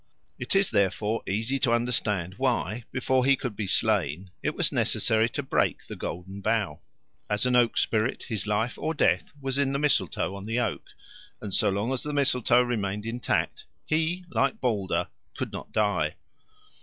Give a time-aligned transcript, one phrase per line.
[0.39, 5.29] It is, therefore, easy to understand why, before he could be slain, it was necessary
[5.29, 6.79] to break the Golden Bough.
[7.29, 10.87] As an oak spirit, his life or death was in the mistletoe on the oak,
[11.39, 16.15] and so long as the mistletoe remained intact, he, like Balder, could not die.